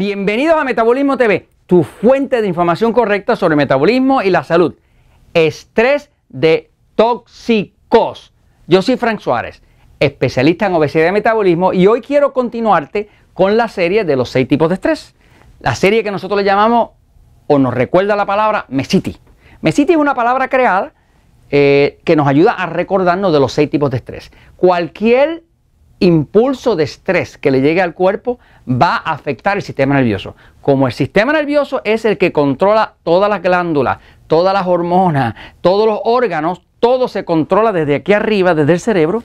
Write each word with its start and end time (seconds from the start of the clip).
Bienvenidos 0.00 0.56
a 0.56 0.64
Metabolismo 0.64 1.18
TV, 1.18 1.50
tu 1.66 1.82
fuente 1.82 2.40
de 2.40 2.48
información 2.48 2.90
correcta 2.94 3.36
sobre 3.36 3.54
metabolismo 3.54 4.22
y 4.22 4.30
la 4.30 4.42
salud. 4.44 4.74
Estrés 5.34 6.10
de 6.30 6.70
tóxicos. 6.94 8.32
Yo 8.66 8.80
soy 8.80 8.96
Frank 8.96 9.20
Suárez, 9.20 9.62
especialista 9.98 10.64
en 10.64 10.72
obesidad 10.72 11.06
y 11.06 11.12
metabolismo, 11.12 11.74
y 11.74 11.86
hoy 11.86 12.00
quiero 12.00 12.32
continuarte 12.32 13.10
con 13.34 13.58
la 13.58 13.68
serie 13.68 14.04
de 14.04 14.16
los 14.16 14.30
seis 14.30 14.48
tipos 14.48 14.70
de 14.70 14.76
estrés. 14.76 15.14
La 15.60 15.74
serie 15.74 16.02
que 16.02 16.10
nosotros 16.10 16.38
le 16.38 16.46
llamamos, 16.46 16.92
o 17.46 17.58
nos 17.58 17.74
recuerda 17.74 18.16
la 18.16 18.24
palabra, 18.24 18.64
mesiti. 18.70 19.18
Mesiti 19.60 19.92
es 19.92 19.98
una 19.98 20.14
palabra 20.14 20.48
creada 20.48 20.94
eh, 21.50 22.00
que 22.04 22.16
nos 22.16 22.26
ayuda 22.26 22.52
a 22.52 22.64
recordarnos 22.64 23.34
de 23.34 23.40
los 23.40 23.52
seis 23.52 23.68
tipos 23.68 23.90
de 23.90 23.98
estrés. 23.98 24.32
Cualquier 24.56 25.44
impulso 26.00 26.76
de 26.76 26.84
estrés 26.84 27.38
que 27.38 27.50
le 27.50 27.60
llegue 27.60 27.82
al 27.82 27.94
cuerpo 27.94 28.38
va 28.68 28.96
a 28.96 29.12
afectar 29.12 29.56
el 29.56 29.62
sistema 29.62 29.94
nervioso. 29.94 30.34
Como 30.62 30.86
el 30.86 30.92
sistema 30.92 31.32
nervioso 31.32 31.82
es 31.84 32.04
el 32.04 32.18
que 32.18 32.32
controla 32.32 32.94
todas 33.02 33.30
las 33.30 33.42
glándulas, 33.42 33.98
todas 34.26 34.52
las 34.54 34.66
hormonas, 34.66 35.34
todos 35.60 35.86
los 35.86 36.00
órganos, 36.04 36.62
todo 36.80 37.06
se 37.06 37.24
controla 37.24 37.72
desde 37.72 37.96
aquí 37.96 38.14
arriba, 38.14 38.54
desde 38.54 38.72
el 38.72 38.80
cerebro. 38.80 39.22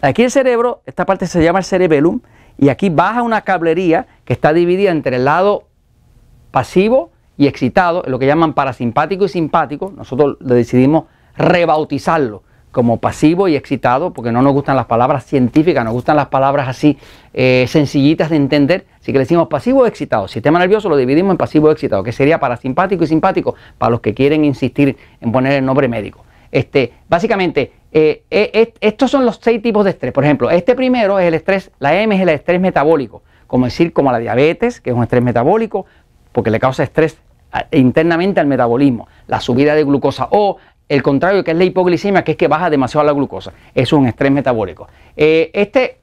Aquí 0.00 0.22
el 0.22 0.30
cerebro, 0.30 0.82
esta 0.86 1.04
parte 1.04 1.26
se 1.26 1.42
llama 1.42 1.58
el 1.60 1.64
cerebellum, 1.64 2.20
y 2.58 2.70
aquí 2.70 2.88
baja 2.88 3.22
una 3.22 3.42
cablería 3.42 4.06
que 4.24 4.32
está 4.32 4.54
dividida 4.54 4.90
entre 4.90 5.16
el 5.16 5.26
lado 5.26 5.64
pasivo 6.50 7.10
y 7.36 7.46
excitado, 7.46 8.02
lo 8.06 8.18
que 8.18 8.26
llaman 8.26 8.54
parasimpático 8.54 9.26
y 9.26 9.28
simpático. 9.28 9.92
Nosotros 9.94 10.38
le 10.40 10.54
decidimos 10.54 11.04
rebautizarlo 11.36 12.42
como 12.76 12.98
pasivo 12.98 13.48
y 13.48 13.56
excitado, 13.56 14.12
porque 14.12 14.30
no 14.30 14.42
nos 14.42 14.52
gustan 14.52 14.76
las 14.76 14.84
palabras 14.84 15.24
científicas, 15.24 15.82
nos 15.82 15.94
gustan 15.94 16.14
las 16.14 16.26
palabras 16.26 16.68
así 16.68 16.98
eh, 17.32 17.64
sencillitas 17.68 18.28
de 18.28 18.36
entender. 18.36 18.84
Así 19.00 19.12
que 19.12 19.18
le 19.18 19.20
decimos 19.20 19.48
pasivo 19.48 19.80
o 19.80 19.86
excitado. 19.86 20.28
Sistema 20.28 20.58
nervioso 20.58 20.90
lo 20.90 20.98
dividimos 20.98 21.30
en 21.30 21.38
pasivo 21.38 21.68
o 21.68 21.70
excitado, 21.70 22.02
que 22.02 22.12
sería 22.12 22.38
parasimpático 22.38 23.02
y 23.02 23.06
simpático 23.06 23.54
para 23.78 23.92
los 23.92 24.02
que 24.02 24.12
quieren 24.12 24.44
insistir 24.44 24.94
en 25.22 25.32
poner 25.32 25.52
el 25.54 25.64
nombre 25.64 25.88
médico. 25.88 26.26
Este, 26.52 26.92
básicamente, 27.08 27.72
eh, 27.92 28.24
eh, 28.30 28.74
estos 28.82 29.10
son 29.10 29.24
los 29.24 29.40
seis 29.40 29.62
tipos 29.62 29.82
de 29.82 29.92
estrés. 29.92 30.12
Por 30.12 30.24
ejemplo, 30.24 30.50
este 30.50 30.74
primero 30.74 31.18
es 31.18 31.28
el 31.28 31.32
estrés, 31.32 31.70
la 31.78 31.98
M 31.98 32.14
es 32.14 32.20
el 32.20 32.28
estrés 32.28 32.60
metabólico, 32.60 33.22
como 33.46 33.64
decir, 33.64 33.94
como 33.94 34.12
la 34.12 34.18
diabetes, 34.18 34.82
que 34.82 34.90
es 34.90 34.96
un 34.96 35.02
estrés 35.02 35.24
metabólico, 35.24 35.86
porque 36.30 36.50
le 36.50 36.60
causa 36.60 36.82
estrés 36.82 37.16
internamente 37.70 38.38
al 38.38 38.46
metabolismo, 38.46 39.08
la 39.28 39.40
subida 39.40 39.74
de 39.74 39.84
glucosa 39.84 40.28
o 40.30 40.58
el 40.88 41.02
contrario, 41.02 41.42
que 41.42 41.50
es 41.50 41.56
la 41.56 41.64
hipoglicemia, 41.64 42.22
que 42.22 42.32
es 42.32 42.36
que 42.36 42.48
baja 42.48 42.70
demasiado 42.70 43.04
la 43.06 43.12
glucosa. 43.12 43.52
Es 43.74 43.92
un 43.92 44.06
estrés 44.06 44.30
metabólico. 44.30 44.88
Eh, 45.16 45.50
este, 45.52 45.98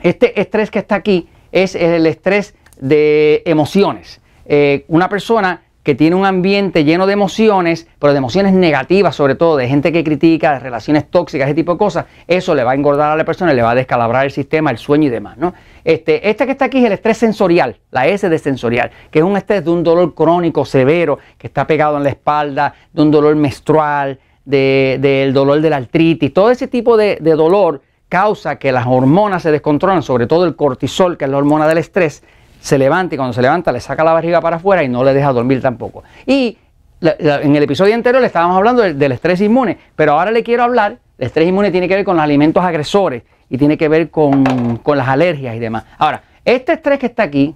este 0.00 0.40
estrés 0.40 0.70
que 0.70 0.78
está 0.78 0.96
aquí 0.96 1.28
es 1.50 1.74
el 1.74 2.06
estrés 2.06 2.54
de 2.78 3.42
emociones. 3.44 4.20
Eh, 4.44 4.84
una 4.88 5.08
persona 5.08 5.62
que 5.86 5.94
tiene 5.94 6.16
un 6.16 6.26
ambiente 6.26 6.82
lleno 6.82 7.06
de 7.06 7.12
emociones, 7.12 7.86
pero 8.00 8.12
de 8.12 8.18
emociones 8.18 8.52
negativas 8.52 9.14
sobre 9.14 9.36
todo, 9.36 9.56
de 9.56 9.68
gente 9.68 9.92
que 9.92 10.02
critica, 10.02 10.54
de 10.54 10.58
relaciones 10.58 11.08
tóxicas, 11.08 11.46
ese 11.46 11.54
tipo 11.54 11.74
de 11.74 11.78
cosas, 11.78 12.06
eso 12.26 12.56
le 12.56 12.64
va 12.64 12.72
a 12.72 12.74
engordar 12.74 13.12
a 13.12 13.16
la 13.16 13.24
persona, 13.24 13.54
le 13.54 13.62
va 13.62 13.70
a 13.70 13.74
descalabrar 13.76 14.24
el 14.24 14.32
sistema, 14.32 14.72
el 14.72 14.78
sueño 14.78 15.06
y 15.06 15.10
demás. 15.10 15.38
¿no? 15.38 15.54
Este, 15.84 16.28
este 16.28 16.44
que 16.44 16.50
está 16.50 16.64
aquí 16.64 16.78
es 16.78 16.86
el 16.86 16.92
estrés 16.92 17.18
sensorial, 17.18 17.76
la 17.92 18.08
S 18.08 18.28
de 18.28 18.36
sensorial, 18.40 18.90
que 19.12 19.20
es 19.20 19.24
un 19.24 19.36
estrés 19.36 19.64
de 19.64 19.70
un 19.70 19.84
dolor 19.84 20.12
crónico 20.12 20.64
severo 20.64 21.20
que 21.38 21.46
está 21.46 21.68
pegado 21.68 21.96
en 21.98 22.02
la 22.02 22.08
espalda, 22.08 22.74
de 22.92 23.02
un 23.02 23.12
dolor 23.12 23.36
menstrual, 23.36 24.18
del 24.44 25.32
dolor 25.32 25.60
de 25.60 25.70
la 25.70 25.76
artritis, 25.76 26.34
todo 26.34 26.50
ese 26.50 26.66
tipo 26.66 26.96
de, 26.96 27.18
de 27.20 27.30
dolor 27.36 27.80
causa 28.08 28.56
que 28.56 28.72
las 28.72 28.88
hormonas 28.88 29.44
se 29.44 29.52
descontrolan, 29.52 30.02
sobre 30.02 30.26
todo 30.26 30.46
el 30.46 30.56
cortisol, 30.56 31.16
que 31.16 31.26
es 31.26 31.30
la 31.30 31.36
hormona 31.36 31.68
del 31.68 31.78
estrés, 31.78 32.24
se 32.66 32.78
levanta 32.78 33.14
y 33.14 33.18
cuando 33.18 33.32
se 33.32 33.40
levanta 33.40 33.70
le 33.70 33.78
saca 33.78 34.02
la 34.02 34.12
barriga 34.12 34.40
para 34.40 34.56
afuera 34.56 34.82
y 34.82 34.88
no 34.88 35.04
le 35.04 35.14
deja 35.14 35.32
dormir 35.32 35.62
tampoco. 35.62 36.02
Y 36.26 36.58
en 37.00 37.54
el 37.54 37.62
episodio 37.62 37.94
anterior 37.94 38.20
le 38.20 38.26
estábamos 38.26 38.56
hablando 38.56 38.82
del, 38.82 39.12
estrés 39.12 39.40
inmune, 39.40 39.78
pero 39.94 40.14
ahora 40.14 40.32
le 40.32 40.42
quiero 40.42 40.64
hablar, 40.64 40.98
el 41.16 41.26
estrés 41.26 41.46
inmune 41.46 41.70
tiene 41.70 41.86
que 41.86 41.94
ver 41.94 42.04
con 42.04 42.16
los 42.16 42.24
alimentos 42.24 42.64
agresores 42.64 43.22
y 43.48 43.56
tiene 43.56 43.78
que 43.78 43.86
ver 43.86 44.10
con, 44.10 44.42
las 44.84 45.06
alergias 45.06 45.54
y 45.54 45.60
demás. 45.60 45.84
Ahora, 45.96 46.22
este 46.44 46.72
estrés 46.72 46.98
que 46.98 47.06
está 47.06 47.22
aquí 47.22 47.54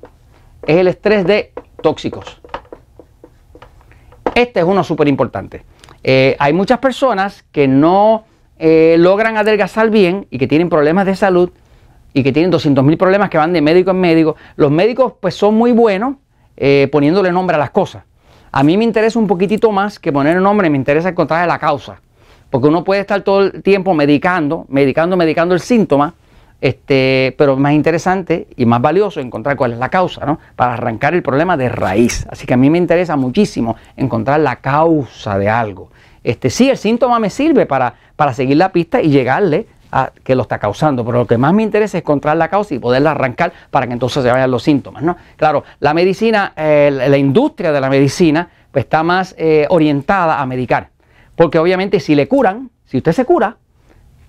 es 0.65 0.76
el 0.76 0.87
estrés 0.87 1.26
de 1.26 1.54
tóxicos. 1.82 2.41
Este 4.32 4.60
es 4.60 4.65
uno 4.65 4.84
súper 4.84 5.09
importante. 5.09 5.65
Eh, 6.04 6.37
hay 6.38 6.53
muchas 6.53 6.78
personas 6.78 7.44
que 7.50 7.66
no 7.66 8.26
eh, 8.60 8.94
logran 8.97 9.37
adelgazar 9.37 9.91
bien 9.91 10.28
y 10.31 10.38
que 10.38 10.47
tienen 10.47 10.69
problemas 10.69 11.04
de 11.04 11.16
salud 11.16 11.50
y 12.12 12.22
que 12.22 12.32
tienen 12.32 12.50
200 12.50 12.84
mil 12.84 12.97
problemas 12.97 13.31
que 13.31 13.38
van 13.38 13.53
de 13.53 13.60
médico 13.60 13.91
en 13.91 14.00
médico, 14.00 14.37
los 14.56 14.71
médicos 14.71 15.15
pues 15.21 15.34
son 15.34 15.54
muy 15.54 15.72
buenos 15.72 16.16
eh, 16.56 16.88
poniéndole 16.91 17.32
nombre 17.32 17.56
a 17.56 17.59
las 17.59 17.71
cosas. 17.71 18.04
A 18.53 18.62
mí 18.62 18.76
me 18.76 18.84
interesa 18.84 19.19
un 19.19 19.26
poquitito 19.26 19.71
más 19.71 19.98
que 19.98 20.12
poner 20.12 20.41
nombre, 20.41 20.69
me 20.70 20.76
interesa 20.76 21.10
encontrar 21.10 21.47
la 21.47 21.59
causa. 21.59 22.00
Porque 22.50 22.66
uno 22.66 22.82
puede 22.82 23.00
estar 23.00 23.22
todo 23.22 23.43
el 23.43 23.62
tiempo 23.62 23.94
medicando, 23.94 24.66
medicando, 24.69 25.16
medicando 25.16 25.54
el 25.54 25.60
síntoma, 25.60 26.15
este, 26.60 27.34
pero 27.38 27.56
más 27.56 27.72
interesante 27.72 28.49
y 28.56 28.66
más 28.66 28.82
valioso 28.82 29.20
encontrar 29.20 29.56
cuál 29.56 29.72
es 29.72 29.78
la 29.78 29.88
causa, 29.88 30.26
¿no? 30.26 30.41
Para 30.56 30.75
arrancar 30.75 31.15
el 31.15 31.22
problema 31.22 31.56
de 31.56 31.69
raíz. 31.69 32.26
Así 32.28 32.47
que 32.47 32.54
a 32.54 32.56
mí 32.56 32.69
me 32.69 32.78
interesa 32.78 33.16
muchísimo 33.16 33.76
encontrar 33.97 34.41
la 34.41 34.56
causa 34.56 35.38
de 35.38 35.49
algo. 35.49 35.91
Este, 36.25 36.50
sí, 36.50 36.69
el 36.69 36.76
síntoma 36.76 37.19
me 37.19 37.31
sirve 37.31 37.66
para, 37.66 37.94
para 38.16 38.34
seguir 38.34 38.56
la 38.56 38.72
pista 38.72 39.00
y 39.00 39.09
llegarle 39.09 39.66
que 40.23 40.34
lo 40.34 40.43
está 40.43 40.59
causando. 40.59 41.05
Pero 41.05 41.19
lo 41.19 41.27
que 41.27 41.39
más 41.39 41.53
me 41.53 41.62
interesa 41.62 41.99
es 41.99 42.03
encontrar 42.03 42.37
la 42.37 42.49
causa 42.49 42.75
y 42.75 42.78
poderla 42.78 43.12
arrancar 43.12 43.53
para 43.71 43.87
que 43.87 43.93
entonces 43.93 44.23
se 44.23 44.31
vayan 44.31 44.51
los 44.51 44.62
síntomas. 44.62 45.03
¿no? 45.03 45.17
Claro, 45.37 45.65
la 45.81 45.95
medicina, 45.95 46.53
eh, 46.56 46.91
la 46.93 47.17
industria 47.17 47.73
de 47.73 47.81
la 47.81 47.89
medicina, 47.89 48.49
pues 48.71 48.84
está 48.84 49.03
más 49.03 49.34
eh, 49.39 49.67
orientada 49.71 50.41
a 50.41 50.47
medicar. 50.47 50.91
Porque 51.34 51.59
obviamente 51.59 52.00
si 52.00 52.15
le 52.15 52.29
curan, 52.29 52.71
si 52.84 52.99
usted 52.99 53.12
se 53.12 53.25
cura, 53.25 53.56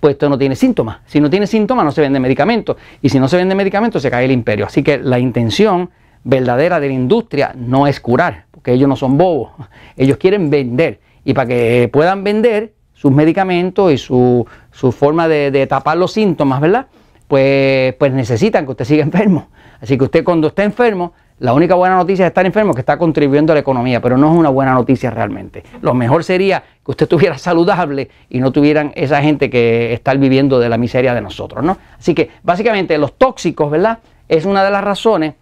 pues 0.00 0.14
usted 0.14 0.28
no 0.28 0.38
tiene 0.38 0.56
síntomas. 0.56 0.98
Si 1.06 1.20
no 1.20 1.30
tiene 1.30 1.46
síntomas, 1.46 1.84
no 1.84 1.92
se 1.92 2.00
vende 2.00 2.18
medicamento. 2.18 2.76
Y 3.00 3.08
si 3.08 3.20
no 3.20 3.28
se 3.28 3.36
vende 3.36 3.54
medicamento, 3.54 4.00
se 4.00 4.10
cae 4.10 4.24
el 4.24 4.32
imperio. 4.32 4.66
Así 4.66 4.82
que 4.82 4.98
la 4.98 5.18
intención 5.18 5.90
verdadera 6.24 6.80
de 6.80 6.88
la 6.88 6.94
industria 6.94 7.52
no 7.54 7.86
es 7.86 8.00
curar, 8.00 8.46
porque 8.50 8.72
ellos 8.72 8.88
no 8.88 8.96
son 8.96 9.16
bobos. 9.16 9.52
Ellos 9.96 10.16
quieren 10.16 10.50
vender. 10.50 11.00
Y 11.24 11.34
para 11.34 11.46
que 11.46 11.88
puedan 11.92 12.24
vender, 12.24 12.72
sus 13.02 13.10
medicamentos 13.10 13.92
y 13.92 13.98
su, 13.98 14.46
forma 14.72 15.28
de, 15.28 15.66
tapar 15.66 15.96
los 15.96 16.12
síntomas, 16.12 16.60
¿verdad? 16.60 16.86
Pues, 17.28 17.94
pues 17.94 18.12
necesitan 18.12 18.64
que 18.64 18.72
usted 18.72 18.84
siga 18.84 19.02
enfermo. 19.02 19.48
Así 19.80 19.96
que 19.96 20.04
usted 20.04 20.24
cuando 20.24 20.48
esté 20.48 20.62
enfermo, 20.62 21.12
la 21.42 21.54
única 21.54 21.74
buena 21.74 21.96
noticia 21.96 22.24
de 22.24 22.28
estar 22.28 22.46
enfermo 22.46 22.72
que 22.72 22.80
está 22.80 22.96
contribuyendo 22.96 23.52
a 23.52 23.54
la 23.54 23.60
economía, 23.60 24.00
pero 24.00 24.16
no 24.16 24.32
es 24.32 24.38
una 24.38 24.48
buena 24.48 24.74
noticia 24.74 25.10
realmente. 25.10 25.64
Lo 25.80 25.92
mejor 25.92 26.22
sería 26.22 26.62
que 26.84 26.90
usted 26.92 27.04
estuviera 27.04 27.36
saludable 27.38 28.10
y 28.30 28.38
no 28.38 28.52
tuvieran 28.52 28.92
esa 28.94 29.20
gente 29.22 29.50
que 29.50 29.92
está 29.92 30.14
viviendo 30.14 30.60
de 30.60 30.68
la 30.68 30.78
miseria 30.78 31.14
de 31.14 31.20
nosotros, 31.20 31.64
¿no? 31.64 31.78
Así 31.98 32.14
que 32.14 32.30
básicamente 32.44 32.96
los 32.96 33.18
tóxicos, 33.18 33.72
¿verdad? 33.72 33.98
Es 34.28 34.44
una 34.44 34.62
de 34.62 34.70
las 34.70 34.84
razones 34.84 35.34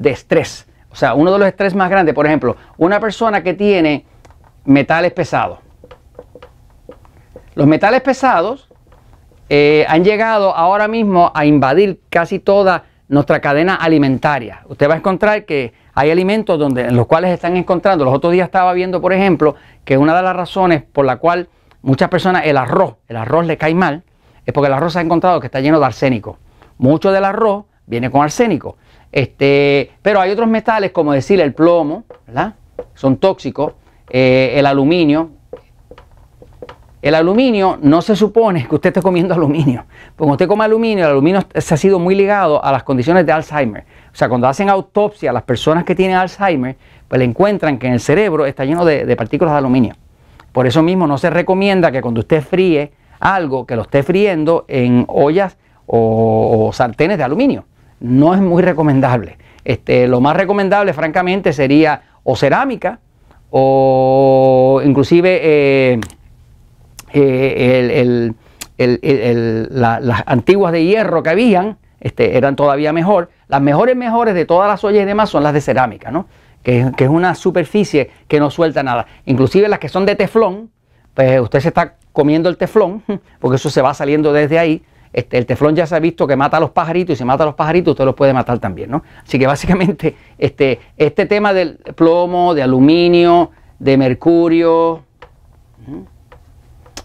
de 0.00 0.10
estrés. 0.10 0.66
O 0.90 0.96
sea, 0.96 1.14
uno 1.14 1.32
de 1.32 1.38
los 1.38 1.46
estrés 1.46 1.72
más 1.72 1.88
grandes, 1.88 2.12
por 2.12 2.26
ejemplo, 2.26 2.56
una 2.76 2.98
persona 2.98 3.44
que 3.44 3.54
tiene 3.54 4.04
metales 4.64 5.12
pesados, 5.12 5.60
los 7.60 7.68
metales 7.68 8.00
pesados 8.00 8.70
eh, 9.50 9.84
han 9.86 10.02
llegado 10.02 10.56
ahora 10.56 10.88
mismo 10.88 11.30
a 11.34 11.44
invadir 11.44 12.00
casi 12.08 12.38
toda 12.38 12.84
nuestra 13.08 13.40
cadena 13.42 13.74
alimentaria. 13.74 14.62
Usted 14.66 14.88
va 14.88 14.94
a 14.94 14.96
encontrar 14.96 15.44
que 15.44 15.74
hay 15.92 16.10
alimentos 16.10 16.58
donde, 16.58 16.84
en 16.84 16.96
los 16.96 17.06
cuales 17.06 17.34
están 17.34 17.58
encontrando. 17.58 18.06
Los 18.06 18.14
otros 18.14 18.32
días 18.32 18.46
estaba 18.46 18.72
viendo, 18.72 19.02
por 19.02 19.12
ejemplo, 19.12 19.56
que 19.84 19.98
una 19.98 20.16
de 20.16 20.22
las 20.22 20.34
razones 20.34 20.84
por 20.84 21.04
la 21.04 21.16
cual 21.16 21.50
muchas 21.82 22.08
personas 22.08 22.46
el 22.46 22.56
arroz, 22.56 22.94
el 23.08 23.18
arroz 23.18 23.44
le 23.44 23.58
cae 23.58 23.74
mal, 23.74 24.04
es 24.46 24.54
porque 24.54 24.68
el 24.68 24.72
arroz 24.72 24.94
se 24.94 25.00
ha 25.00 25.02
encontrado 25.02 25.38
que 25.38 25.48
está 25.48 25.60
lleno 25.60 25.78
de 25.78 25.84
arsénico. 25.84 26.38
Mucho 26.78 27.12
del 27.12 27.26
arroz 27.26 27.66
viene 27.84 28.10
con 28.10 28.22
arsénico. 28.22 28.78
Este, 29.12 29.90
pero 30.00 30.18
hay 30.18 30.30
otros 30.30 30.48
metales, 30.48 30.92
como 30.92 31.12
decir 31.12 31.42
el 31.42 31.52
plomo, 31.52 32.04
¿verdad? 32.26 32.54
Son 32.94 33.18
tóxicos. 33.18 33.74
Eh, 34.08 34.54
el 34.56 34.64
aluminio, 34.64 35.32
el 37.02 37.14
aluminio 37.14 37.78
no 37.80 38.02
se 38.02 38.14
supone 38.14 38.66
que 38.68 38.74
usted 38.74 38.90
esté 38.90 39.00
comiendo 39.00 39.32
aluminio. 39.32 39.86
Cuando 40.16 40.32
usted 40.32 40.46
come 40.46 40.64
aluminio, 40.64 41.06
el 41.06 41.12
aluminio 41.12 41.40
se 41.54 41.74
ha 41.74 41.76
sido 41.76 41.98
muy 41.98 42.14
ligado 42.14 42.62
a 42.62 42.70
las 42.72 42.82
condiciones 42.82 43.24
de 43.24 43.32
Alzheimer. 43.32 43.84
O 44.12 44.16
sea, 44.16 44.28
cuando 44.28 44.46
hacen 44.46 44.68
autopsia 44.68 45.30
a 45.30 45.32
las 45.32 45.44
personas 45.44 45.84
que 45.84 45.94
tienen 45.94 46.16
Alzheimer, 46.18 46.76
pues 47.08 47.18
le 47.18 47.24
encuentran 47.24 47.78
que 47.78 47.86
en 47.86 47.94
el 47.94 48.00
cerebro 48.00 48.44
está 48.44 48.66
lleno 48.66 48.84
de, 48.84 49.16
partículas 49.16 49.54
de 49.54 49.58
aluminio. 49.58 49.94
Por 50.52 50.66
eso 50.66 50.82
mismo 50.82 51.06
no 51.06 51.16
se 51.16 51.30
recomienda 51.30 51.90
que 51.90 52.02
cuando 52.02 52.20
usted 52.20 52.42
fríe 52.42 52.92
algo, 53.18 53.66
que 53.66 53.76
lo 53.76 53.82
esté 53.82 54.02
friendo 54.02 54.66
en 54.68 55.06
ollas 55.08 55.56
o, 55.86 56.70
sartenes 56.74 57.16
de 57.16 57.24
aluminio. 57.24 57.64
No 58.00 58.34
es 58.34 58.40
muy 58.40 58.62
recomendable. 58.62 59.38
Este, 59.64 60.06
lo 60.06 60.20
más 60.20 60.36
recomendable, 60.36 60.92
francamente, 60.92 61.52
sería 61.52 62.02
o 62.24 62.36
cerámica 62.36 62.98
o 63.50 64.82
inclusive... 64.84 65.40
Eh, 65.42 66.00
eh, 67.12 68.32
las 69.70 70.22
antiguas 70.26 70.72
de 70.72 70.84
hierro 70.84 71.22
que 71.22 71.30
habían 71.30 71.78
este, 72.00 72.36
eran 72.36 72.56
todavía 72.56 72.92
mejor. 72.92 73.30
Las 73.48 73.60
mejores, 73.60 73.94
mejores 73.96 74.34
de 74.34 74.46
todas 74.46 74.68
las 74.68 74.82
ollas 74.84 75.02
y 75.02 75.06
demás 75.06 75.30
son 75.30 75.42
las 75.42 75.52
de 75.52 75.60
cerámica, 75.60 76.10
¿no? 76.10 76.26
Que, 76.62 76.92
es 76.96 77.08
una 77.08 77.34
superficie 77.34 78.10
que 78.28 78.40
no 78.40 78.50
suelta 78.50 78.82
nada. 78.82 79.06
Inclusive 79.26 79.68
las 79.68 79.78
que 79.78 79.88
son 79.88 80.06
de 80.06 80.16
teflón, 80.16 80.70
pues 81.14 81.40
usted 81.40 81.60
se 81.60 81.68
está 81.68 81.96
comiendo 82.12 82.48
el 82.48 82.56
teflón, 82.56 83.02
porque 83.40 83.56
eso 83.56 83.70
se 83.70 83.82
va 83.82 83.94
saliendo 83.94 84.32
desde 84.32 84.58
ahí. 84.58 84.82
Este, 85.12 85.38
el 85.38 85.46
teflón 85.46 85.74
ya 85.74 85.86
se 85.86 85.96
ha 85.96 85.98
visto 85.98 86.26
que 86.26 86.36
mata 86.36 86.56
a 86.56 86.60
los 86.60 86.70
pajaritos 86.70 87.14
y 87.14 87.16
si 87.16 87.24
mata 87.24 87.42
a 87.42 87.46
los 87.46 87.56
pajaritos 87.56 87.92
usted 87.92 88.04
los 88.04 88.14
puede 88.14 88.32
matar 88.32 88.60
también, 88.60 88.90
¿no? 88.90 89.02
Así 89.24 89.38
que 89.38 89.46
básicamente 89.46 90.14
este, 90.38 90.78
este 90.96 91.26
tema 91.26 91.52
del 91.52 91.78
plomo, 91.96 92.54
de 92.54 92.62
aluminio, 92.62 93.50
de 93.78 93.96
mercurio, 93.96 95.02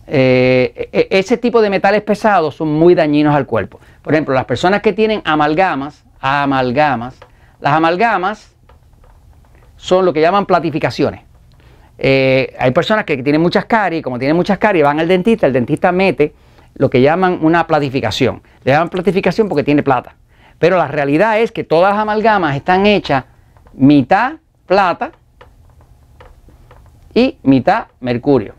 eh, 0.08 0.90
e, 0.92 1.08
ese 1.12 1.38
tipo 1.38 1.62
de 1.62 1.70
metales 1.70 2.02
pesados 2.02 2.56
son 2.56 2.72
muy 2.72 2.96
dañinos 2.96 3.36
al 3.36 3.46
cuerpo. 3.46 3.80
Por 4.02 4.14
ejemplo, 4.14 4.34
las 4.34 4.46
personas 4.46 4.82
que 4.82 4.94
tienen 4.94 5.22
amalgamas, 5.26 6.04
amalgamas, 6.20 7.18
las 7.60 7.74
amalgamas 7.74 8.56
son 9.78 10.06
lo 10.06 10.14
que 10.14 10.22
llaman 10.22 10.46
platificaciones. 10.46 11.22
Eh, 11.98 12.56
hay 12.60 12.72
personas 12.72 13.06
que 13.06 13.18
tienen 13.24 13.42
muchas 13.42 13.66
caries, 13.66 14.04
como 14.04 14.20
tienen 14.20 14.36
muchas 14.36 14.58
caries, 14.58 14.84
van 14.84 15.00
al 15.00 15.08
dentista, 15.08 15.48
el 15.48 15.54
dentista 15.54 15.92
mete 15.92 16.34
lo 16.76 16.90
que 16.90 17.02
llaman 17.02 17.40
una 17.42 17.66
platificación. 17.66 18.42
Le 18.64 18.74
llaman 18.74 18.90
platificación 18.90 19.48
porque 19.48 19.64
tiene 19.64 19.82
plata. 19.82 20.16
Pero 20.60 20.78
la 20.78 20.88
realidad 20.88 21.40
es 21.40 21.52
que 21.52 21.64
todas 21.64 21.94
las 21.94 22.02
amalgamas 22.02 22.56
están 22.56 22.86
hechas 22.86 23.26
mitad 23.74 24.34
plata 24.66 25.12
y 27.14 27.38
mitad 27.44 27.88
mercurio. 28.00 28.56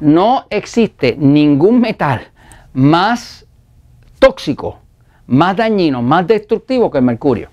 No 0.00 0.46
existe 0.50 1.16
ningún 1.18 1.80
metal 1.80 2.28
más 2.72 3.46
tóxico, 4.18 4.78
más 5.26 5.56
dañino, 5.56 6.02
más 6.02 6.26
destructivo 6.26 6.90
que 6.90 6.98
el 6.98 7.04
mercurio. 7.04 7.50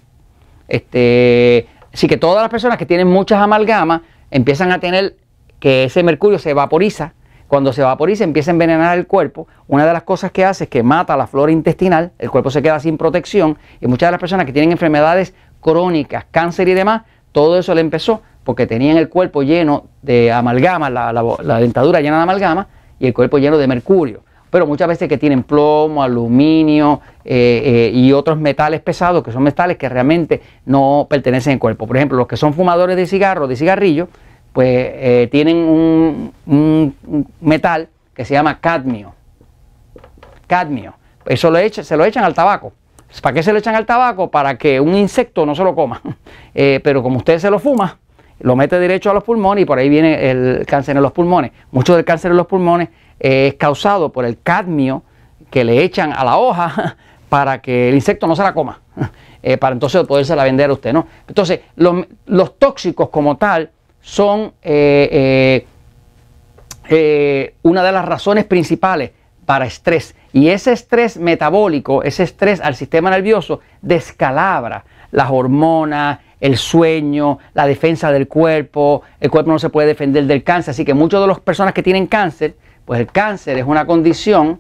Este, 0.68 1.68
así 1.94 2.08
que 2.08 2.18
todas 2.18 2.42
las 2.42 2.50
personas 2.50 2.78
que 2.78 2.86
tienen 2.86 3.08
muchas 3.08 3.40
amalgamas 3.40 4.02
empiezan 4.32 4.72
a 4.72 4.80
tener 4.80 5.18
que 5.60 5.86
ese 5.86 6.04
mercurio 6.04 6.40
se 6.40 6.54
vaporiza. 6.54 7.14
Cuando 7.48 7.74
se 7.74 7.84
vaporiza 7.84 8.24
empieza 8.24 8.52
a 8.52 8.54
envenenar 8.54 8.98
el 8.98 9.08
cuerpo. 9.08 9.48
Una 9.68 9.86
de 9.86 9.94
las 9.94 10.04
cosas 10.04 10.32
que 10.32 10.44
hace 10.44 10.66
es 10.66 10.70
que 10.70 10.84
mata 10.84 11.16
la 11.16 11.28
flora 11.28 11.52
intestinal, 11.52 12.12
el 12.18 12.32
cuerpo 12.32 12.50
se 12.50 12.62
queda 12.62 12.80
sin 12.80 12.98
protección 12.98 13.58
y 13.80 13.88
muchas 13.88 14.08
de 14.08 14.12
las 14.12 14.20
personas 14.20 14.46
que 14.46 14.54
tienen 14.54 14.72
enfermedades 14.72 15.34
crónicas, 15.62 16.26
cáncer 16.32 16.68
y 16.70 16.74
demás, 16.74 17.04
todo 17.32 17.58
eso 17.60 17.74
le 17.76 17.82
empezó 17.82 18.22
porque 18.46 18.68
tenían 18.68 18.96
el 18.96 19.10
cuerpo 19.10 19.42
lleno 19.42 19.88
de 20.04 20.32
amalgama, 20.32 20.90
la, 20.90 21.60
dentadura 21.60 22.00
llena 22.00 22.18
de 22.18 22.24
amalgama 22.24 22.68
y 23.00 23.08
el 23.08 23.14
cuerpo 23.14 23.40
lleno 23.40 23.58
de 23.58 23.68
mercurio. 23.68 24.24
Pero 24.52 24.68
muchas 24.68 24.88
veces 24.88 25.10
que 25.10 25.18
tienen 25.18 25.44
plomo, 25.44 26.02
aluminio 26.02 27.02
eh, 27.26 27.90
eh, 27.92 27.92
y 27.94 28.14
otros 28.14 28.38
metales 28.38 28.80
pesados, 28.82 29.24
que 29.24 29.32
son 29.32 29.44
metales 29.44 29.78
que 29.78 29.90
realmente 29.90 30.42
no 30.66 31.08
pertenecen 31.10 31.54
al 31.54 31.60
cuerpo. 31.60 31.88
Por 31.88 31.98
ejemplo, 31.98 32.18
los 32.18 32.28
que 32.28 32.38
son 32.38 32.54
fumadores 32.54 32.96
de 32.96 33.08
cigarros, 33.08 33.50
de 33.50 33.56
cigarrillos, 33.56 34.08
pues 34.54 34.68
eh, 34.70 35.28
tienen 35.32 35.58
un, 35.58 36.96
metal 37.42 37.90
que 38.14 38.24
se 38.24 38.36
llama 38.36 38.60
cadmio. 38.60 39.14
Cadmio. 40.48 40.94
Eso 41.26 41.52
se 41.84 41.98
lo 41.98 42.06
echan 42.06 42.24
al 42.24 42.36
tabaco. 42.36 42.72
¿Para 43.22 43.34
qué 43.34 43.44
se 43.44 43.52
lo 43.52 43.58
echan 43.58 43.76
al 43.76 43.88
tabaco? 43.88 44.30
Para 44.30 44.58
que 44.58 44.80
un 44.80 44.94
insecto 44.94 45.48
no 45.48 45.56
se 45.56 45.64
lo 45.64 45.74
coma. 45.74 46.02
pero 46.54 47.02
como 47.02 47.18
usted 47.18 47.40
se 47.40 47.50
lo 47.50 47.58
fuma, 47.58 47.98
lo 48.40 48.56
mete 48.56 48.80
derecho 48.80 49.12
a 49.12 49.14
los 49.14 49.24
pulmones 49.24 49.64
y 49.64 49.66
por 49.66 49.78
ahí 49.78 49.90
viene 49.90 50.30
el 50.30 50.66
cáncer 50.66 50.96
en 50.98 51.04
los 51.04 51.12
pulmones. 51.12 51.52
Mucho 51.72 51.96
del 51.96 52.06
cáncer 52.06 52.32
en 52.32 52.38
los 52.38 52.48
pulmones 52.48 52.90
es 53.20 53.54
causado 53.56 54.12
por 54.12 54.26
el 54.26 54.42
cadmio 54.42 55.04
que 55.50 55.64
le 55.64 55.84
echan 55.84 56.12
a 56.14 56.24
la 56.24 56.38
hoja 56.38 56.98
para 57.30 57.62
que 57.62 57.90
el 57.90 57.96
insecto 57.96 58.28
no 58.28 58.36
se 58.36 58.44
la 58.44 58.54
coma, 58.54 58.82
eh, 59.44 59.58
para 59.58 59.74
entonces 59.74 60.06
poderse 60.06 60.36
la 60.36 60.44
vender 60.44 60.70
a 60.70 60.74
usted, 60.74 60.94
¿no? 60.94 61.08
Entonces, 61.28 61.62
los, 61.76 62.60
tóxicos 62.60 63.10
como 63.10 63.38
tal 63.38 63.72
son 64.02 64.54
eh, 64.62 65.66
eh, 66.90 67.56
una 67.64 67.84
de 67.84 67.92
las 67.92 68.06
razones 68.06 68.46
principales 68.46 69.12
para 69.46 69.66
estrés. 69.66 70.16
Y 70.34 70.50
ese 70.50 70.74
estrés 70.74 71.18
metabólico, 71.18 72.04
ese 72.04 72.24
estrés 72.24 72.60
al 72.62 72.76
sistema 72.76 73.10
nervioso, 73.10 73.62
descalabra 73.82 74.84
las 75.12 75.30
hormonas, 75.32 76.20
el 76.40 76.58
sueño, 76.58 77.40
la 77.54 77.66
defensa 77.66 78.12
del 78.12 78.28
cuerpo, 78.28 79.02
el 79.20 79.30
cuerpo 79.30 79.52
no 79.52 79.60
se 79.60 79.70
puede 79.70 79.88
defender 79.88 80.26
del 80.26 80.44
cáncer, 80.44 80.72
así 80.72 80.86
que 80.86 80.94
muchas 80.94 81.22
de 81.22 81.28
las 81.28 81.40
personas 81.40 81.74
que 81.74 81.84
tienen 81.84 82.08
cáncer, 82.08 82.56
pues 82.86 83.00
el 83.00 83.08
cáncer 83.08 83.58
es 83.58 83.66
una 83.66 83.86
condición 83.86 84.60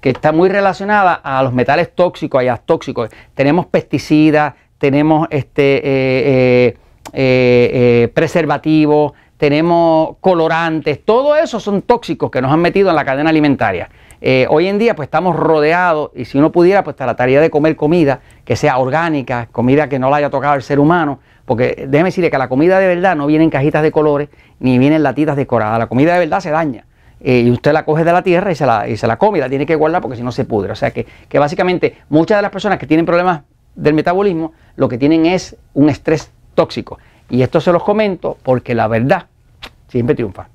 que 0.00 0.10
está 0.10 0.32
muy 0.32 0.48
relacionada 0.48 1.14
a 1.14 1.42
los 1.42 1.52
metales 1.52 1.94
tóxicos 1.94 2.44
a 2.46 2.56
tóxicos. 2.58 3.10
Tenemos 3.34 3.66
pesticidas, 3.66 4.54
tenemos 4.78 5.26
este, 5.30 5.78
eh, 5.78 6.66
eh, 6.68 6.76
eh, 7.12 8.08
preservativos, 8.14 9.12
tenemos 9.36 10.16
colorantes, 10.20 11.04
todo 11.04 11.36
eso 11.36 11.60
son 11.60 11.82
tóxicos 11.82 12.30
que 12.30 12.40
nos 12.40 12.52
han 12.52 12.60
metido 12.60 12.90
en 12.90 12.96
la 12.96 13.04
cadena 13.04 13.30
alimentaria. 13.30 13.88
Eh, 14.20 14.46
hoy 14.48 14.68
en 14.68 14.78
día 14.78 14.96
pues 14.96 15.06
estamos 15.06 15.36
rodeados 15.36 16.10
y 16.14 16.24
si 16.24 16.38
uno 16.38 16.50
pudiera 16.50 16.82
pues 16.82 16.96
la 16.98 17.16
tarea 17.16 17.40
de 17.40 17.50
comer 17.50 17.76
comida 17.76 18.20
que 18.44 18.56
sea 18.56 18.78
orgánica, 18.78 19.48
comida 19.52 19.88
que 19.88 19.98
no 19.98 20.10
la 20.10 20.16
haya 20.16 20.30
tocado 20.30 20.54
el 20.54 20.62
ser 20.62 20.78
humano, 20.78 21.20
porque 21.44 21.86
déjeme 21.88 22.08
decirle 22.08 22.30
que 22.30 22.38
la 22.38 22.48
comida 22.48 22.78
de 22.78 22.86
verdad 22.86 23.14
no 23.16 23.26
viene 23.26 23.44
en 23.44 23.50
cajitas 23.50 23.82
de 23.82 23.92
colores 23.92 24.28
ni 24.58 24.78
viene 24.78 24.96
en 24.96 25.02
latitas 25.02 25.36
decoradas, 25.36 25.78
la 25.78 25.86
comida 25.86 26.14
de 26.14 26.20
verdad 26.20 26.40
se 26.40 26.50
daña. 26.50 26.86
Eh, 27.20 27.40
y 27.40 27.50
usted 27.50 27.72
la 27.72 27.84
coge 27.84 28.04
de 28.04 28.12
la 28.12 28.22
tierra 28.22 28.52
y 28.52 28.54
se 28.54 28.66
la, 28.66 28.88
y 28.88 28.96
se 28.96 29.06
la 29.06 29.16
come 29.16 29.38
y 29.38 29.40
la 29.40 29.48
tiene 29.48 29.64
que 29.64 29.74
guardar 29.74 30.02
porque 30.02 30.16
si 30.16 30.22
no 30.22 30.32
se 30.32 30.44
pudre. 30.44 30.72
O 30.72 30.76
sea 30.76 30.90
que, 30.90 31.06
que 31.28 31.38
básicamente 31.38 31.96
muchas 32.10 32.38
de 32.38 32.42
las 32.42 32.50
personas 32.50 32.78
que 32.78 32.86
tienen 32.86 33.06
problemas 33.06 33.42
del 33.74 33.94
metabolismo 33.94 34.52
lo 34.76 34.88
que 34.88 34.98
tienen 34.98 35.24
es 35.26 35.56
un 35.74 35.88
estrés 35.88 36.30
tóxico. 36.54 36.98
Y 37.30 37.42
esto 37.42 37.60
se 37.60 37.72
los 37.72 37.82
comento 37.82 38.36
porque 38.42 38.74
la 38.74 38.86
verdad 38.86 39.26
siempre 39.88 40.14
triunfa. 40.14 40.48